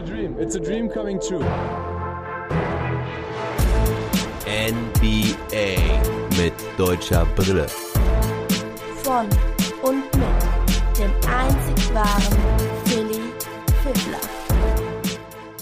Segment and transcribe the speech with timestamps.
[0.00, 0.36] a dream.
[0.38, 1.44] It's a dream coming true.
[4.46, 5.76] NBA
[6.38, 7.66] mit deutscher Brille.
[9.02, 9.26] Von
[9.82, 12.38] und mit dem einzig wahren
[12.86, 13.20] Philly
[13.82, 14.40] Fiddler.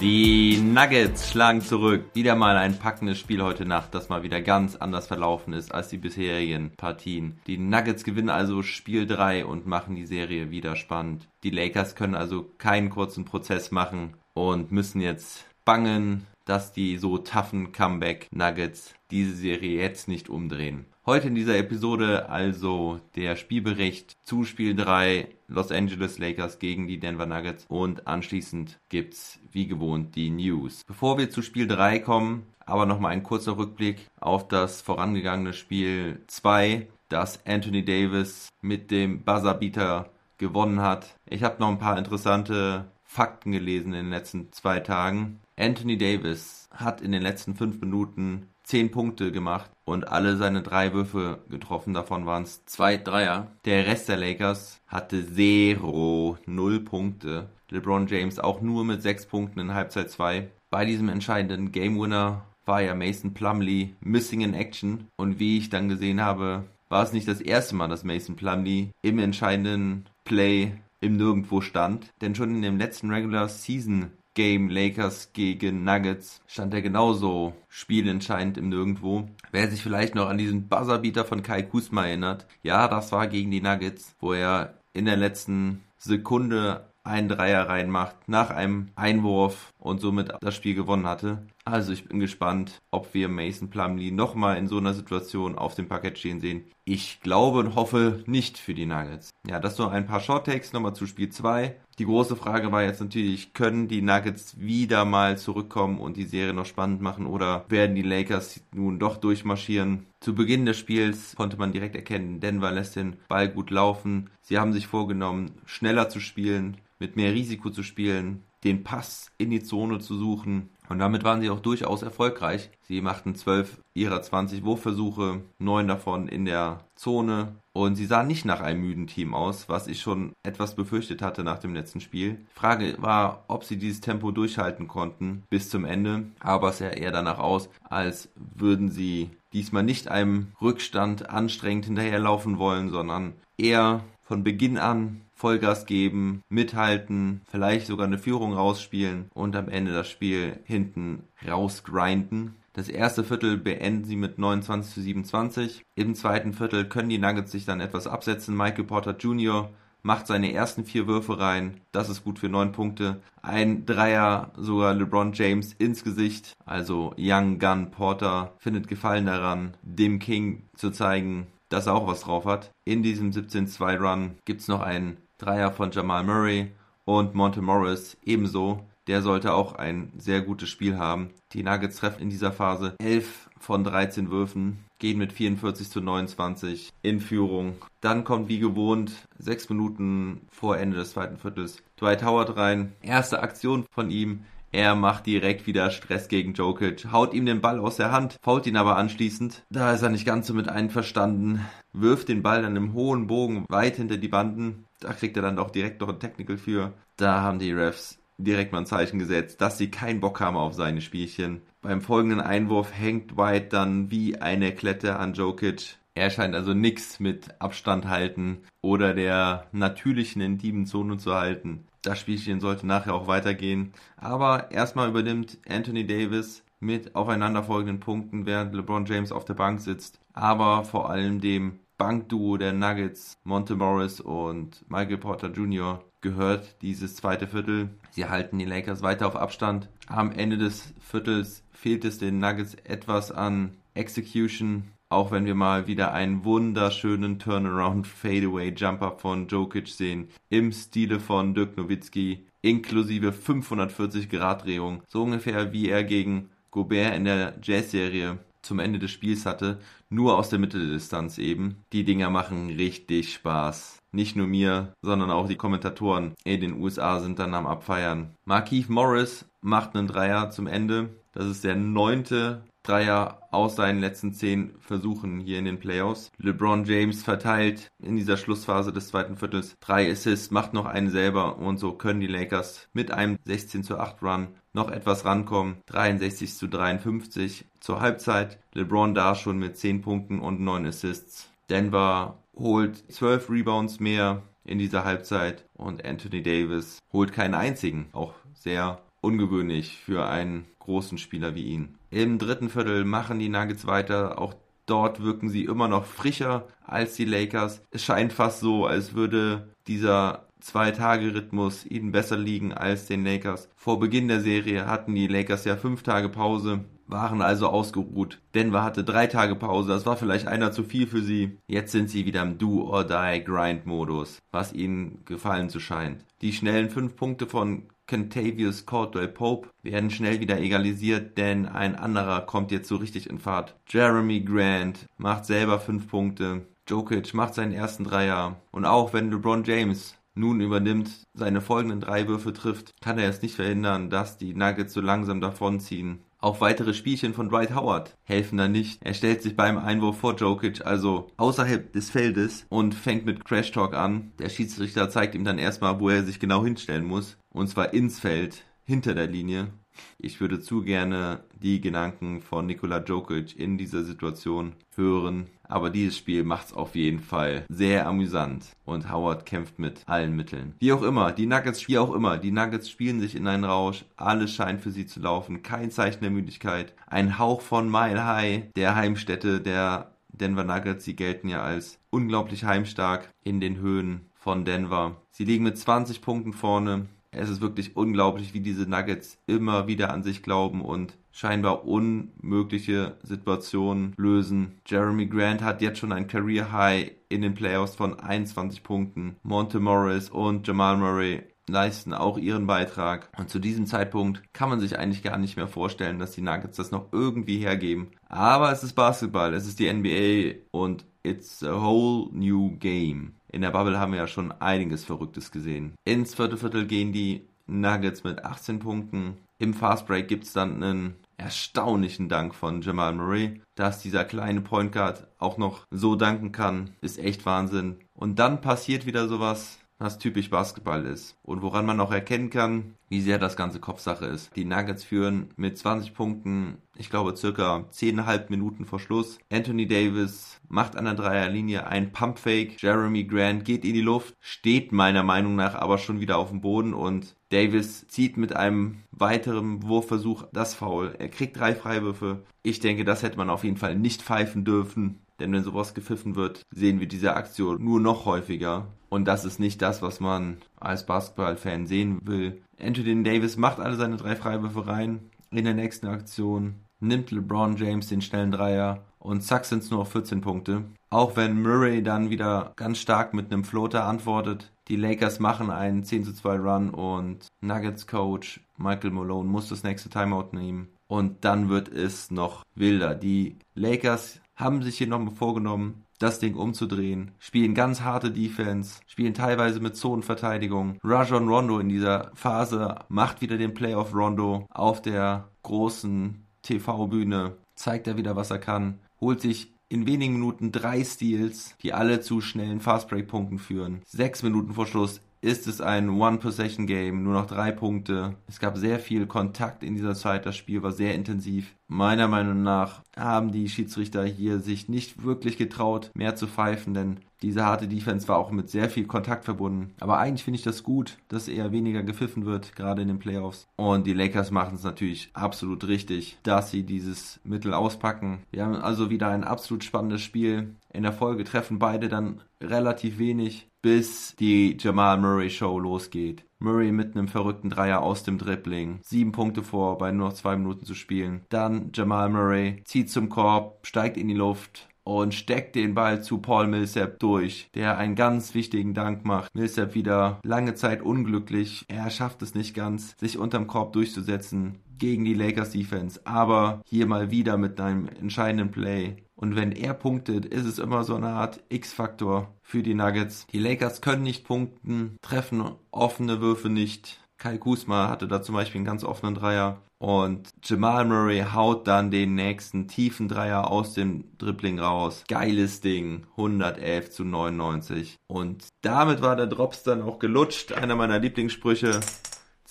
[0.00, 2.10] Die Nuggets schlagen zurück.
[2.14, 5.88] Wieder mal ein packendes Spiel heute Nacht, das mal wieder ganz anders verlaufen ist als
[5.88, 7.40] die bisherigen Partien.
[7.48, 11.28] Die Nuggets gewinnen also Spiel 3 und machen die Serie wieder spannend.
[11.42, 17.18] Die Lakers können also keinen kurzen Prozess machen und müssen jetzt bangen, dass die so
[17.18, 20.86] toughen Comeback Nuggets diese Serie jetzt nicht umdrehen.
[21.04, 27.00] Heute in dieser Episode also der Spielbericht zu Spiel 3 Los Angeles Lakers gegen die
[27.00, 30.84] Denver Nuggets und anschließend gibt's wie gewohnt die News.
[30.86, 36.20] Bevor wir zu Spiel 3 kommen, aber nochmal ein kurzer Rückblick auf das vorangegangene Spiel
[36.26, 41.14] 2, das Anthony Davis mit dem Buzzerbeater gewonnen hat.
[41.28, 45.40] Ich habe noch ein paar interessante Fakten gelesen in den letzten zwei Tagen.
[45.56, 50.92] Anthony Davis hat in den letzten fünf Minuten zehn Punkte gemacht und alle seine drei
[50.92, 51.94] Würfe getroffen.
[51.94, 53.48] Davon waren es zwei Dreier.
[53.64, 57.48] Der Rest der Lakers hatte zero, null Punkte.
[57.70, 60.48] LeBron James auch nur mit sechs Punkten in Halbzeit zwei.
[60.70, 65.08] Bei diesem entscheidenden Game Winner war ja Mason Plumley missing in action.
[65.16, 68.90] Und wie ich dann gesehen habe, war es nicht das erste Mal, dass Mason Plumley
[69.00, 72.12] im entscheidenden Play im Nirgendwo stand.
[72.20, 78.56] Denn schon in dem letzten Regular Season Game Lakers gegen Nuggets stand er genauso spielentscheidend
[78.56, 79.28] im Nirgendwo.
[79.50, 83.50] Wer sich vielleicht noch an diesen Buzzerbeater von Kai Kusma erinnert, ja, das war gegen
[83.50, 90.00] die Nuggets, wo er in der letzten Sekunde einen Dreier reinmacht nach einem Einwurf und
[90.00, 91.46] somit das Spiel gewonnen hatte.
[91.64, 95.88] Also ich bin gespannt, ob wir Mason Plumlee nochmal in so einer Situation auf dem
[95.88, 96.64] Parkett stehen sehen.
[96.84, 99.30] Ich glaube und hoffe nicht für die Nuggets.
[99.46, 101.76] Ja, das nur ein paar Short Takes nochmal zu Spiel 2.
[101.98, 106.54] Die große Frage war jetzt natürlich, können die Nuggets wieder mal zurückkommen und die Serie
[106.54, 110.06] noch spannend machen oder werden die Lakers nun doch durchmarschieren?
[110.20, 114.30] Zu Beginn des Spiels konnte man direkt erkennen, Denver lässt den Ball gut laufen.
[114.42, 119.50] Sie haben sich vorgenommen, schneller zu spielen, mit mehr Risiko zu spielen, den Pass in
[119.50, 120.70] die Zone zu suchen.
[120.88, 122.70] Und damit waren sie auch durchaus erfolgreich.
[122.82, 127.56] Sie machten 12 ihrer 20 Wurfversuche, 9 davon in der Zone.
[127.72, 131.44] Und sie sahen nicht nach einem müden Team aus, was ich schon etwas befürchtet hatte
[131.44, 132.44] nach dem letzten Spiel.
[132.54, 136.24] Frage war, ob sie dieses Tempo durchhalten konnten bis zum Ende.
[136.40, 142.58] Aber es sah eher danach aus, als würden sie diesmal nicht einem Rückstand anstrengend hinterherlaufen
[142.58, 149.54] wollen, sondern eher von Beginn an Vollgas geben, mithalten, vielleicht sogar eine Führung rausspielen und
[149.54, 152.56] am Ende das Spiel hinten rausgrinden.
[152.72, 155.82] Das erste Viertel beenden sie mit 29 zu 27.
[155.94, 158.56] Im zweiten Viertel können die Nuggets sich dann etwas absetzen.
[158.56, 159.70] Michael Porter Jr.
[160.02, 161.80] macht seine ersten vier Würfe rein.
[161.92, 163.20] Das ist gut für neun Punkte.
[163.40, 166.52] Ein Dreier, sogar LeBron James ins Gesicht.
[166.66, 172.22] Also Young Gun Porter findet Gefallen daran, dem King zu zeigen, dass er auch was
[172.22, 172.72] drauf hat.
[172.84, 176.72] In diesem 17-2 Run gibt es noch einen Dreier von Jamal Murray
[177.04, 178.84] und Monte Morris ebenso.
[179.06, 181.30] Der sollte auch ein sehr gutes Spiel haben.
[181.52, 186.92] Die Nuggets treffen in dieser Phase 11 von 13 Würfen, gehen mit 44 zu 29
[187.00, 187.76] in Führung.
[188.02, 192.92] Dann kommt wie gewohnt sechs Minuten vor Ende des zweiten Viertels Dwight Howard rein.
[193.00, 194.44] Erste Aktion von ihm.
[194.70, 198.66] Er macht direkt wieder Stress gegen Jokic, haut ihm den Ball aus der Hand, fault
[198.66, 199.62] ihn aber anschließend.
[199.70, 201.64] Da ist er nicht ganz so mit einverstanden,
[201.94, 204.84] wirft den Ball dann im hohen Bogen weit hinter die Banden.
[205.00, 206.92] Da kriegt er dann auch direkt noch ein Technical für.
[207.16, 210.74] Da haben die Refs direkt mal ein Zeichen gesetzt, dass sie keinen Bock haben auf
[210.74, 211.62] seine Spielchen.
[211.80, 215.98] Beim folgenden Einwurf hängt White dann wie eine Klette an Jokic.
[216.14, 221.86] Er scheint also nichts mit Abstand halten oder der natürlichen intimen Zone zu halten.
[222.02, 223.92] Das Spielchen sollte nachher auch weitergehen.
[224.16, 230.20] Aber erstmal übernimmt Anthony Davis mit aufeinanderfolgenden Punkten, während LeBron James auf der Bank sitzt.
[230.32, 236.04] Aber vor allem dem Bankduo der Nuggets, Monte Morris und Michael Porter Jr.
[236.20, 237.90] gehört dieses zweite Viertel.
[238.12, 239.88] Sie halten die Lakers weiter auf Abstand.
[240.06, 245.88] Am Ende des Viertels fehlt es den Nuggets etwas an Execution, auch wenn wir mal
[245.88, 253.32] wieder einen wunderschönen Turnaround Fadeaway Jumper von Jokic sehen, im Stile von Dirk Nowitzki, inklusive
[253.32, 259.10] 540 Grad Drehung, so ungefähr wie er gegen Gobert in der Jazz-Serie zum Ende des
[259.10, 259.78] Spiels hatte,
[260.10, 261.84] nur aus der Mitte der Distanz eben.
[261.92, 263.98] Die Dinger machen richtig Spaß.
[264.12, 268.34] Nicht nur mir, sondern auch die Kommentatoren in den USA sind dann am Abfeiern.
[268.44, 271.10] Markeith Morris macht einen Dreier zum Ende.
[271.32, 276.30] Das ist der neunte Dreier aus seinen letzten zehn Versuchen hier in den Playoffs.
[276.38, 281.58] LeBron James verteilt in dieser Schlussphase des zweiten Viertels drei Assists, macht noch einen selber
[281.58, 285.76] und so können die Lakers mit einem 16 zu 8 Run noch etwas rankommen.
[285.86, 288.58] 63 zu 53 zur Halbzeit.
[288.72, 291.50] LeBron da schon mit 10 Punkten und 9 Assists.
[291.68, 298.08] Denver holt 12 Rebounds mehr in dieser Halbzeit und Anthony Davis holt keinen einzigen.
[298.12, 301.98] Auch sehr ungewöhnlich für einen großen Spieler wie ihn.
[302.10, 304.38] Im dritten Viertel machen die Nuggets weiter.
[304.38, 304.54] Auch
[304.86, 307.82] dort wirken sie immer noch frischer als die Lakers.
[307.90, 313.68] Es scheint fast so, als würde dieser Zwei-Tage-Rhythmus ihnen besser liegen als den Lakers.
[313.76, 318.40] Vor Beginn der Serie hatten die Lakers ja fünf Tage Pause, waren also ausgeruht.
[318.54, 321.58] Denver hatte drei Tage Pause, das war vielleicht einer zu viel für sie.
[321.66, 326.24] Jetzt sind sie wieder im Do-or-Die-Grind-Modus, was ihnen gefallen zu scheint.
[326.42, 332.40] Die schnellen fünf Punkte von Kentavious Caldwell Pope werden schnell wieder egalisiert, denn ein anderer
[332.40, 333.76] kommt jetzt so richtig in Fahrt.
[333.86, 336.66] Jeremy Grant macht selber fünf Punkte.
[336.88, 338.56] Jokic macht seinen ersten Dreier.
[338.70, 343.42] Und auch wenn LeBron James nun übernimmt, seine folgenden drei Würfe trifft, kann er es
[343.42, 346.20] nicht verhindern, dass die Nuggets so langsam davonziehen.
[346.40, 349.00] Auch weitere Spielchen von Dwight Howard helfen da nicht.
[349.04, 353.72] Er stellt sich beim Einwurf vor Jokic, also außerhalb des Feldes und fängt mit Crash
[353.72, 354.32] Talk an.
[354.38, 357.36] Der Schiedsrichter zeigt ihm dann erstmal, wo er sich genau hinstellen muss.
[357.50, 359.72] Und zwar ins Feld, hinter der Linie.
[360.18, 365.46] Ich würde zu gerne die Gedanken von Nikola Djokic in dieser Situation hören.
[365.62, 370.34] Aber dieses Spiel macht es auf jeden Fall sehr amüsant und Howard kämpft mit allen
[370.34, 370.74] Mitteln.
[370.78, 374.04] Wie auch immer, die Nuggets, wie auch immer, die Nuggets spielen sich in einen Rausch.
[374.16, 375.62] Alles scheint für sie zu laufen.
[375.62, 376.94] Kein Zeichen der Müdigkeit.
[377.06, 381.04] Ein Hauch von Mile High, der Heimstätte der Denver Nuggets.
[381.04, 385.20] Sie gelten ja als unglaublich heimstark in den Höhen von Denver.
[385.30, 387.06] Sie liegen mit 20 Punkten vorne.
[387.38, 393.16] Es ist wirklich unglaublich, wie diese Nuggets immer wieder an sich glauben und scheinbar unmögliche
[393.22, 394.80] Situationen lösen.
[394.86, 399.36] Jeremy Grant hat jetzt schon ein Career High in den Playoffs von 21 Punkten.
[399.42, 403.28] Monte Morris und Jamal Murray leisten auch ihren Beitrag.
[403.38, 406.76] Und zu diesem Zeitpunkt kann man sich eigentlich gar nicht mehr vorstellen, dass die Nuggets
[406.76, 408.08] das noch irgendwie hergeben.
[408.28, 413.34] Aber es ist Basketball, es ist die NBA und it's a whole new game.
[413.50, 415.94] In der Bubble haben wir ja schon einiges Verrücktes gesehen.
[416.04, 419.38] Ins vierte Viertel gehen die Nuggets mit 18 Punkten.
[419.58, 423.60] Im Fastbreak gibt es dann einen erstaunlichen Dank von Jamal Murray.
[423.74, 427.98] Dass dieser kleine Point Guard auch noch so danken kann, ist echt Wahnsinn.
[428.14, 432.94] Und dann passiert wieder sowas, was typisch Basketball ist und woran man auch erkennen kann,
[433.08, 434.54] wie sehr das ganze Kopfsache ist.
[434.54, 439.38] Die Nuggets führen mit 20 Punkten, ich glaube circa 10,5 Minuten vor Schluss.
[439.50, 442.76] Anthony Davis macht an der Dreierlinie ein Pumpfake.
[442.78, 446.60] Jeremy Grant geht in die Luft, steht meiner Meinung nach aber schon wieder auf dem
[446.60, 451.14] Boden und Davis zieht mit einem weiteren Wurfversuch das Foul.
[451.18, 452.44] Er kriegt drei Freiwürfe.
[452.62, 455.20] Ich denke, das hätte man auf jeden Fall nicht pfeifen dürfen.
[455.40, 458.88] Denn wenn sowas gepfiffen wird, sehen wir diese Aktion nur noch häufiger.
[459.08, 462.60] Und das ist nicht das, was man als Basketballfan sehen will.
[462.80, 465.30] Anthony Davis macht alle seine drei Freiwürfe rein.
[465.50, 470.00] In der nächsten Aktion nimmt LeBron James den schnellen Dreier und zack sind es nur
[470.00, 470.84] noch 14 Punkte.
[471.10, 474.72] Auch wenn Murray dann wieder ganz stark mit einem Floater antwortet.
[474.88, 479.82] Die Lakers machen einen 10 zu 2 Run und Nuggets Coach Michael Malone muss das
[479.82, 480.88] nächste Timeout nehmen.
[481.08, 483.14] Und dann wird es noch wilder.
[483.14, 489.32] Die Lakers haben sich hier nochmal vorgenommen, das Ding umzudrehen, spielen ganz harte Defense, spielen
[489.32, 490.98] teilweise mit Zonenverteidigung.
[491.04, 498.08] Rajon Rondo in dieser Phase macht wieder den Playoff Rondo auf der großen TV-Bühne, zeigt
[498.08, 502.40] er wieder, was er kann, holt sich in wenigen Minuten drei Steals, die alle zu
[502.40, 504.02] schnellen Fastbreak-Punkten führen.
[504.04, 508.34] Sechs Minuten vor Schluss ist es ein One-Possession-Game, nur noch drei Punkte.
[508.46, 511.74] Es gab sehr viel Kontakt in dieser Zeit, das Spiel war sehr intensiv.
[511.86, 517.20] Meiner Meinung nach haben die Schiedsrichter hier sich nicht wirklich getraut, mehr zu pfeifen, denn
[517.40, 519.94] diese harte Defense war auch mit sehr viel Kontakt verbunden.
[520.00, 523.68] Aber eigentlich finde ich das gut, dass eher weniger gepfiffen wird, gerade in den Playoffs.
[523.76, 528.42] Und die Lakers machen es natürlich absolut richtig, dass sie dieses Mittel auspacken.
[528.50, 530.74] Wir haben also wieder ein absolut spannendes Spiel.
[530.92, 536.44] In der Folge treffen beide dann relativ wenig bis die Jamal Murray Show losgeht.
[536.58, 539.00] Murray mit einem verrückten Dreier aus dem Dribbling.
[539.02, 541.46] Sieben Punkte vor, bei nur noch zwei Minuten zu spielen.
[541.48, 546.36] Dann Jamal Murray zieht zum Korb, steigt in die Luft und steckt den Ball zu
[546.36, 549.54] Paul Millsap durch, der einen ganz wichtigen Dank macht.
[549.54, 551.86] Millsap wieder lange Zeit unglücklich.
[551.88, 557.06] Er schafft es nicht ganz, sich unterm Korb durchzusetzen gegen die Lakers Defense, aber hier
[557.06, 561.28] mal wieder mit einem entscheidenden Play und wenn er punktet, ist es immer so eine
[561.28, 563.46] Art X-Faktor für die Nuggets.
[563.52, 567.20] Die Lakers können nicht punkten, treffen offene Würfe nicht.
[567.38, 569.80] Kai Kusma hatte da zum Beispiel einen ganz offenen Dreier.
[569.98, 575.22] Und Jamal Murray haut dann den nächsten tiefen Dreier aus dem Dribbling raus.
[575.28, 576.26] Geiles Ding.
[576.32, 578.16] 111 zu 99.
[578.26, 580.72] Und damit war der Drops dann auch gelutscht.
[580.72, 582.00] Einer meiner Lieblingssprüche.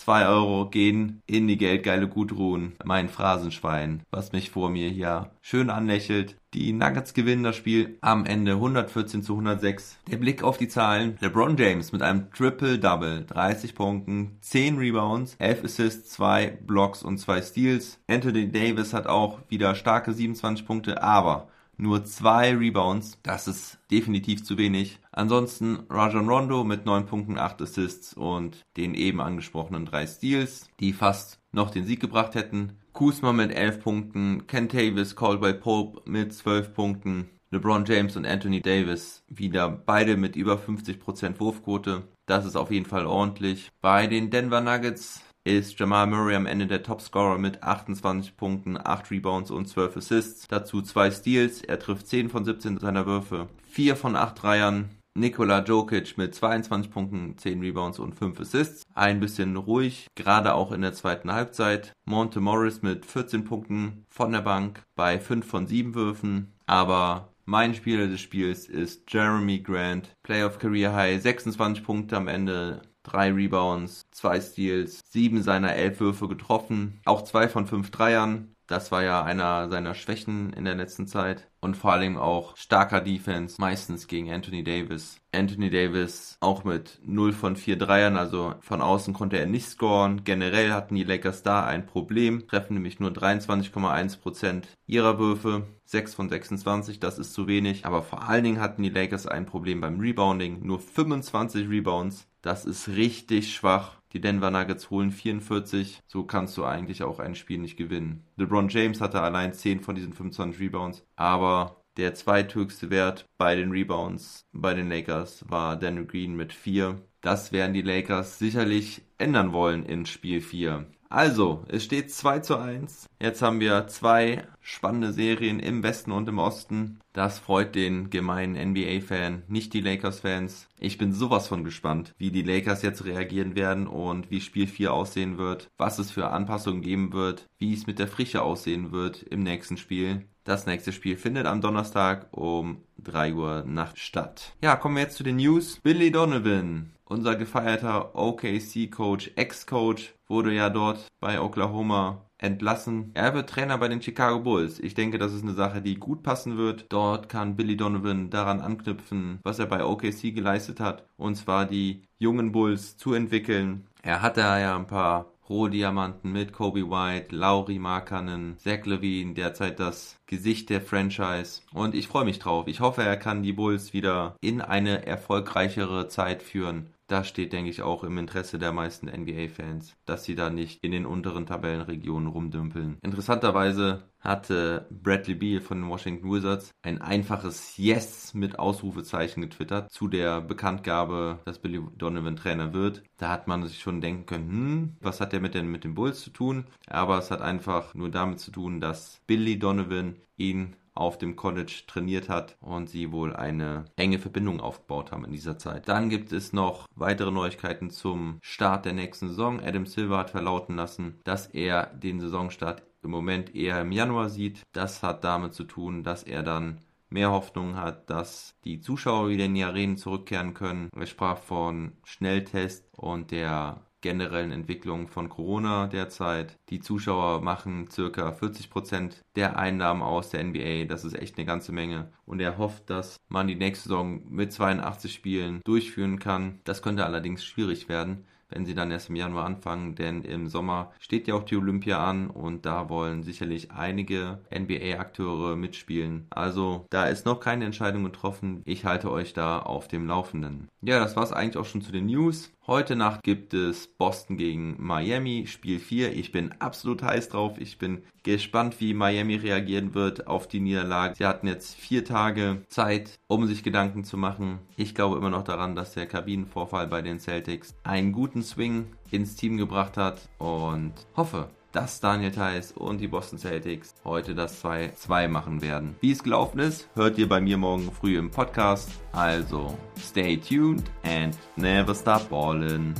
[0.07, 2.77] 2 Euro gehen in die geldgeile Gutruhen.
[2.85, 6.37] Mein Phrasenschwein, was mich vor mir hier schön anlächelt.
[6.53, 9.97] Die Nuggets gewinnen das Spiel am Ende 114 zu 106.
[10.09, 11.17] Der Blick auf die Zahlen.
[11.19, 13.25] LeBron James mit einem Triple-Double.
[13.25, 17.99] 30 Punkten, 10 Rebounds, 11 Assists, 2 Blocks und 2 Steals.
[18.07, 23.19] Anthony Davis hat auch wieder starke 27 Punkte, aber nur zwei Rebounds.
[23.24, 25.00] Das ist definitiv zu wenig.
[25.12, 30.93] Ansonsten Rajon Rondo mit 9 Punkten, 8 Assists und den eben angesprochenen drei Steals, die
[30.93, 32.74] fast noch den Sieg gebracht hätten.
[32.93, 38.62] Kuzma mit 11 Punkten, Ken Davis, Caldwell Pope mit 12 Punkten, LeBron James und Anthony
[38.62, 42.03] Davis wieder beide mit über 50% Wurfquote.
[42.25, 43.69] Das ist auf jeden Fall ordentlich.
[43.81, 49.09] Bei den Denver Nuggets ist Jamal Murray am Ende der Topscorer mit 28 Punkten, 8
[49.11, 50.47] Rebounds und 12 Assists.
[50.47, 51.61] Dazu 2 Steals.
[51.61, 54.89] Er trifft 10 von 17 seiner Würfe, 4 von 8 Dreiern.
[55.15, 58.83] Nikola Jokic mit 22 Punkten, 10 Rebounds und 5 Assists.
[58.93, 61.93] Ein bisschen ruhig, gerade auch in der zweiten Halbzeit.
[62.05, 66.53] Monte Morris mit 14 Punkten von der Bank bei 5 von 7 Würfen.
[66.67, 70.13] Aber mein Spieler des Spiels ist Jeremy Grant.
[70.21, 76.27] Playoff Career High 26 Punkte am Ende drei Rebounds, zwei Steals, sieben seiner elf Würfe
[76.27, 78.56] getroffen, auch zwei von fünf Dreiern.
[78.67, 81.47] Das war ja einer seiner Schwächen in der letzten Zeit.
[81.62, 85.19] Und vor allem auch starker Defense, meistens gegen Anthony Davis.
[85.31, 90.24] Anthony Davis auch mit 0 von 4 Dreiern, also von außen konnte er nicht scoren.
[90.24, 95.65] Generell hatten die Lakers da ein Problem, treffen nämlich nur 23,1% ihrer Würfe.
[95.86, 97.86] 6 von 26, das ist zu wenig.
[97.86, 100.65] Aber vor allen Dingen hatten die Lakers ein Problem beim Rebounding.
[100.65, 102.27] Nur 25 Rebounds.
[102.41, 103.96] Das ist richtig schwach.
[104.13, 105.99] Die Denver Nuggets holen 44.
[106.07, 108.23] So kannst du eigentlich auch ein Spiel nicht gewinnen.
[108.37, 111.05] LeBron James hatte allein 10 von diesen 25 Rebounds.
[111.15, 117.01] Aber der zweithöchste Wert bei den Rebounds bei den Lakers war Daniel Green mit 4.
[117.21, 120.85] Das werden die Lakers sicherlich ändern wollen in Spiel 4.
[121.09, 123.07] Also, es steht 2 zu 1.
[123.19, 126.99] Jetzt haben wir zwei spannende Serien im Westen und im Osten.
[127.13, 130.67] Das freut den gemeinen NBA-Fan, nicht die Lakers-Fans.
[130.79, 134.93] Ich bin sowas von gespannt, wie die Lakers jetzt reagieren werden und wie Spiel 4
[134.93, 139.23] aussehen wird, was es für Anpassungen geben wird, wie es mit der Frische aussehen wird
[139.23, 140.27] im nächsten Spiel.
[140.43, 144.55] Das nächste Spiel findet am Donnerstag um 3 Uhr Nacht statt.
[144.61, 145.79] Ja, kommen wir jetzt zu den News.
[145.81, 153.12] Billy Donovan unser gefeierter OKC-Coach, Ex-Coach, wurde ja dort bei Oklahoma entlassen.
[153.13, 154.79] Er wird Trainer bei den Chicago Bulls.
[154.79, 156.86] Ich denke, das ist eine Sache, die gut passen wird.
[156.89, 162.03] Dort kann Billy Donovan daran anknüpfen, was er bei OKC geleistet hat, und zwar die
[162.19, 163.88] jungen Bulls zu entwickeln.
[164.03, 170.19] Er hatte ja ein paar Rohdiamanten mit Kobe White, Lauri Markkanen, Zach Levine, derzeit das
[170.25, 171.62] Gesicht der Franchise.
[171.74, 172.67] Und ich freue mich drauf.
[172.67, 177.69] Ich hoffe, er kann die Bulls wieder in eine erfolgreichere Zeit führen das steht, denke
[177.69, 182.27] ich, auch im Interesse der meisten NBA-Fans, dass sie da nicht in den unteren Tabellenregionen
[182.27, 182.97] rumdümpeln.
[183.01, 190.07] Interessanterweise hatte Bradley Beal von den Washington Wizards ein einfaches Yes mit Ausrufezeichen getwittert zu
[190.07, 193.03] der Bekanntgabe, dass Billy Donovan Trainer wird.
[193.17, 195.95] Da hat man sich schon denken können, hm, was hat der mit den, mit den
[195.95, 196.65] Bulls zu tun?
[196.87, 201.83] Aber es hat einfach nur damit zu tun, dass Billy Donovan ihn auf dem College
[201.87, 205.87] trainiert hat und sie wohl eine enge Verbindung aufgebaut haben in dieser Zeit.
[205.87, 209.59] Dann gibt es noch weitere Neuigkeiten zum Start der nächsten Saison.
[209.59, 214.61] Adam Silver hat verlauten lassen, dass er den Saisonstart im Moment eher im Januar sieht.
[214.73, 219.45] Das hat damit zu tun, dass er dann mehr Hoffnung hat, dass die Zuschauer wieder
[219.45, 220.89] in die Arenen zurückkehren können.
[220.95, 226.57] Er sprach von Schnelltest und der generellen Entwicklung von Corona derzeit.
[226.69, 230.85] Die Zuschauer machen circa 40 Prozent der Einnahmen aus der NBA.
[230.85, 232.11] Das ist echt eine ganze Menge.
[232.25, 236.59] Und er hofft, dass man die nächste Saison mit 82 Spielen durchführen kann.
[236.63, 240.91] Das könnte allerdings schwierig werden wenn sie dann erst im Januar anfangen, denn im Sommer
[240.99, 246.27] steht ja auch die Olympia an und da wollen sicherlich einige NBA-Akteure mitspielen.
[246.29, 248.61] Also da ist noch keine Entscheidung getroffen.
[248.65, 250.69] Ich halte euch da auf dem Laufenden.
[250.81, 252.51] Ja, das war es eigentlich auch schon zu den News.
[252.69, 256.12] Heute Nacht gibt es Boston gegen Miami, Spiel 4.
[256.12, 257.57] Ich bin absolut heiß drauf.
[257.62, 261.15] Ich bin gespannt, wie Miami reagieren wird auf die Niederlage.
[261.15, 264.59] Sie hatten jetzt vier Tage Zeit, um sich Gedanken zu machen.
[264.75, 269.38] Ich glaube immer noch daran, dass der Kabinenvorfall bei den Celtics einen guten Swing ins
[269.38, 275.27] Team gebracht hat und hoffe, dass Daniel Theiss und die Boston Celtics heute das 2-2
[275.27, 275.96] machen werden.
[276.01, 278.89] Wie es gelaufen ist, hört ihr bei mir morgen früh im Podcast.
[279.12, 282.96] Also, stay tuned and never stop ballin'.